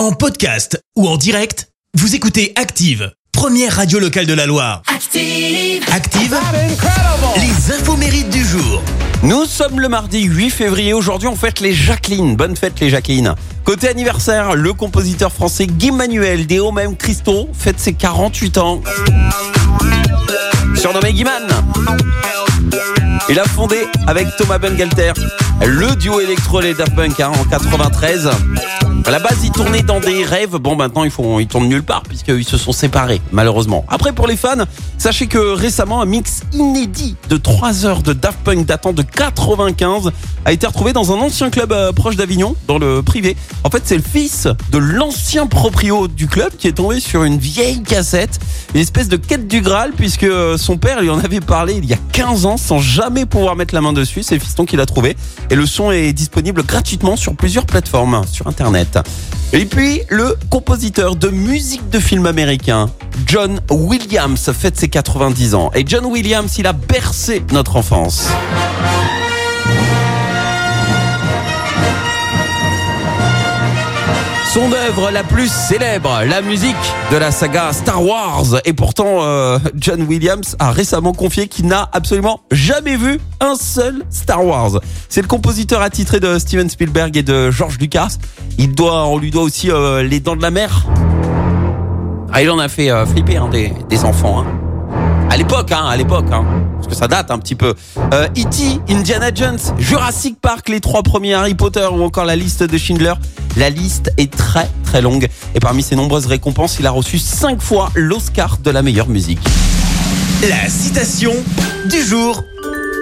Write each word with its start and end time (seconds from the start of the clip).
En 0.00 0.12
podcast 0.12 0.82
ou 0.96 1.06
en 1.06 1.18
direct, 1.18 1.68
vous 1.92 2.14
écoutez 2.14 2.54
Active, 2.56 3.12
première 3.32 3.76
radio 3.76 3.98
locale 3.98 4.24
de 4.24 4.32
la 4.32 4.46
Loire. 4.46 4.80
Active. 4.86 5.84
Active, 5.92 6.38
les 7.36 7.74
infos 7.74 7.98
mérites 7.98 8.30
du 8.30 8.42
jour. 8.42 8.82
Nous 9.22 9.44
sommes 9.44 9.78
le 9.78 9.90
mardi 9.90 10.22
8 10.22 10.48
février. 10.48 10.94
Aujourd'hui, 10.94 11.28
on 11.28 11.36
fête 11.36 11.60
les 11.60 11.74
Jacqueline. 11.74 12.34
Bonne 12.34 12.56
fête, 12.56 12.80
les 12.80 12.88
Jacqueline. 12.88 13.34
Côté 13.62 13.88
anniversaire, 13.88 14.54
le 14.54 14.72
compositeur 14.72 15.30
français 15.30 15.66
Guy 15.66 15.90
Manuel, 15.90 16.46
Déo 16.46 16.72
même 16.72 16.96
Christo, 16.96 17.50
fête 17.52 17.78
ses 17.78 17.92
48 17.92 18.56
ans. 18.56 18.80
Surnommé 20.76 21.12
Guiman. 21.12 21.46
Il 23.28 23.38
a 23.38 23.44
fondé 23.44 23.76
avec 24.06 24.34
Thomas 24.38 24.56
Bangalter 24.56 25.12
le 25.66 25.94
duo 25.96 26.20
électro 26.20 26.60
les 26.60 26.72
Daft 26.74 26.94
Punk 26.94 27.20
hein, 27.20 27.32
en 27.38 27.44
93. 27.44 28.30
À 29.06 29.10
la 29.10 29.18
base, 29.18 29.38
ils 29.42 29.50
tournaient 29.50 29.82
dans 29.82 29.98
des 29.98 30.24
rêves. 30.24 30.56
Bon, 30.56 30.76
maintenant, 30.76 31.04
ils, 31.04 31.10
font, 31.10 31.40
ils 31.40 31.46
tournent 31.46 31.68
nulle 31.68 31.82
part 31.82 32.02
puisqu'ils 32.02 32.44
se 32.44 32.56
sont 32.56 32.72
séparés, 32.72 33.20
malheureusement. 33.32 33.84
Après, 33.88 34.12
pour 34.12 34.26
les 34.26 34.36
fans, 34.36 34.64
sachez 34.98 35.26
que 35.26 35.54
récemment, 35.54 36.00
un 36.00 36.06
mix 36.06 36.42
inédit 36.52 37.16
de 37.28 37.36
3 37.36 37.86
heures 37.86 38.02
de 38.02 38.12
Daft 38.12 38.38
Punk 38.44 38.66
datant 38.66 38.92
de 38.92 39.02
95 39.02 40.10
a 40.44 40.52
été 40.52 40.66
retrouvé 40.66 40.92
dans 40.92 41.12
un 41.12 41.16
ancien 41.16 41.50
club 41.50 41.72
euh, 41.72 41.92
proche 41.92 42.16
d'Avignon, 42.16 42.56
dans 42.66 42.78
le 42.78 43.02
privé. 43.02 43.36
En 43.64 43.70
fait, 43.70 43.82
c'est 43.84 43.96
le 43.96 44.02
fils 44.02 44.48
de 44.70 44.78
l'ancien 44.78 45.46
proprio 45.46 46.08
du 46.08 46.26
club 46.26 46.50
qui 46.56 46.68
est 46.68 46.72
tombé 46.72 47.00
sur 47.00 47.24
une 47.24 47.38
vieille 47.38 47.82
cassette, 47.82 48.38
une 48.74 48.80
espèce 48.80 49.08
de 49.08 49.16
quête 49.16 49.48
du 49.48 49.60
Graal, 49.60 49.92
puisque 49.96 50.24
euh, 50.24 50.56
son 50.56 50.76
père 50.76 51.00
lui 51.00 51.10
en 51.10 51.18
avait 51.18 51.40
parlé 51.40 51.74
il 51.74 51.84
y 51.84 51.92
a 51.92 51.98
15 52.12 52.46
ans 52.46 52.56
sans 52.56 52.78
jamais 52.78 53.26
pouvoir 53.26 53.56
mettre 53.56 53.74
la 53.74 53.80
main 53.80 53.92
dessus. 53.92 54.22
C'est 54.22 54.34
le 54.34 54.40
fiston 54.40 54.64
qui 54.64 54.76
l'a 54.76 54.86
trouvé. 54.86 55.16
Et 55.50 55.54
le 55.54 55.66
son 55.66 55.90
est 55.90 56.12
disponible 56.12 56.62
gratuitement 56.62 57.16
sur 57.16 57.34
plusieurs 57.34 57.66
plateformes 57.66 58.22
sur 58.30 58.46
Internet. 58.46 58.89
Et 59.52 59.64
puis, 59.64 60.02
le 60.08 60.36
compositeur 60.48 61.16
de 61.16 61.28
musique 61.28 61.88
de 61.90 61.98
film 61.98 62.26
américain, 62.26 62.88
John 63.26 63.60
Williams, 63.70 64.52
fête 64.52 64.78
ses 64.78 64.88
90 64.88 65.54
ans. 65.54 65.70
Et 65.74 65.84
John 65.86 66.06
Williams, 66.06 66.56
il 66.58 66.66
a 66.66 66.72
bercé 66.72 67.42
notre 67.52 67.76
enfance. 67.76 68.28
Son 74.60 74.74
œuvre 74.74 75.10
la 75.10 75.24
plus 75.24 75.50
célèbre, 75.50 76.20
la 76.28 76.42
musique 76.42 76.76
de 77.10 77.16
la 77.16 77.30
saga 77.30 77.72
Star 77.72 78.04
Wars. 78.04 78.60
Et 78.66 78.74
pourtant, 78.74 79.22
euh, 79.22 79.58
John 79.74 80.02
Williams 80.02 80.54
a 80.58 80.70
récemment 80.70 81.14
confié 81.14 81.48
qu'il 81.48 81.66
n'a 81.66 81.88
absolument 81.94 82.40
jamais 82.50 82.98
vu 82.98 83.20
un 83.40 83.54
seul 83.54 84.04
Star 84.10 84.44
Wars. 84.44 84.72
C'est 85.08 85.22
le 85.22 85.28
compositeur 85.28 85.80
attitré 85.80 86.20
de 86.20 86.38
Steven 86.38 86.68
Spielberg 86.68 87.16
et 87.16 87.22
de 87.22 87.50
George 87.50 87.78
Lucas. 87.78 88.18
Il 88.58 88.74
doit, 88.74 89.06
on 89.06 89.16
lui 89.16 89.30
doit 89.30 89.44
aussi 89.44 89.70
euh, 89.70 90.02
les 90.02 90.20
Dents 90.20 90.36
de 90.36 90.42
la 90.42 90.50
Mer. 90.50 90.86
Ah, 92.30 92.42
il 92.42 92.50
en 92.50 92.58
a 92.58 92.68
fait 92.68 92.90
euh, 92.90 93.06
flipper 93.06 93.38
hein, 93.38 93.48
des, 93.48 94.04
enfants. 94.04 94.40
Hein. 94.40 94.59
À 95.40 95.42
l'époque, 95.42 95.72
hein, 95.72 95.86
à 95.86 95.96
l'époque, 95.96 96.26
hein, 96.32 96.44
parce 96.74 96.86
que 96.86 96.94
ça 96.94 97.08
date 97.08 97.30
un 97.30 97.38
petit 97.38 97.54
peu. 97.54 97.74
Euh, 98.12 98.28
E.T., 98.36 98.92
Indiana 98.92 99.30
Jones, 99.34 99.58
Jurassic 99.78 100.38
Park, 100.38 100.68
les 100.68 100.80
trois 100.80 101.02
premiers 101.02 101.32
Harry 101.32 101.54
Potter 101.54 101.88
ou 101.90 102.02
encore 102.02 102.26
la 102.26 102.36
liste 102.36 102.62
de 102.62 102.76
Schindler. 102.76 103.14
La 103.56 103.70
liste 103.70 104.12
est 104.18 104.30
très 104.30 104.68
très 104.84 105.00
longue 105.00 105.28
et 105.54 105.58
parmi 105.58 105.82
ses 105.82 105.96
nombreuses 105.96 106.26
récompenses, 106.26 106.76
il 106.78 106.86
a 106.86 106.90
reçu 106.90 107.18
cinq 107.18 107.62
fois 107.62 107.90
l'Oscar 107.94 108.58
de 108.58 108.70
la 108.70 108.82
meilleure 108.82 109.08
musique. 109.08 109.40
La 110.46 110.68
citation 110.68 111.32
du 111.86 112.02
jour. 112.02 112.42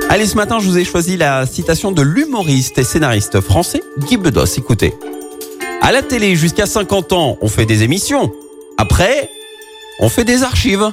Allez, 0.09 0.27
ce 0.27 0.37
matin, 0.37 0.61
je 0.61 0.69
vous 0.69 0.79
ai 0.79 0.85
choisi 0.85 1.17
la 1.17 1.45
citation 1.45 1.91
de 1.91 2.03
l'humoriste 2.03 2.79
et 2.79 2.85
scénariste 2.85 3.41
français 3.41 3.83
Guy 4.07 4.17
Bedos. 4.17 4.45
Écoutez. 4.57 4.95
À 5.83 5.91
la 5.91 6.03
télé, 6.03 6.37
jusqu'à 6.37 6.67
50 6.67 7.13
ans, 7.15 7.37
on 7.41 7.49
fait 7.49 7.67
des 7.67 7.83
émissions. 7.83 8.31
Après, 8.77 9.29
on 9.99 10.09
fait 10.09 10.25
des 10.25 10.45
archives. 10.45 10.93